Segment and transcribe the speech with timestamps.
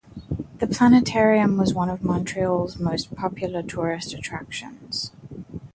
[0.57, 5.11] The Planetarium was one of Montreal's most popular tourist attractions.